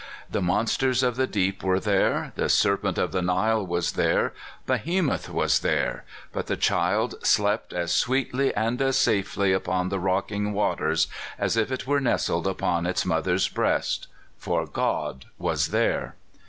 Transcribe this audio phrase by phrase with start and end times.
[0.31, 4.33] The monsters of the deep were there, the serpent of the Nile was there,
[4.65, 10.53] behemoth was there, but the child slept as sweetly and as safely upon the rocking
[10.53, 11.05] waters
[11.37, 14.07] as if it were nestled upon its mother's breast
[14.39, 16.15] far God was there!"